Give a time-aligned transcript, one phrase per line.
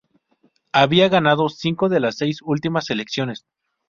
[0.71, 3.45] Habían ganado cinco de las seis últimas elecciones.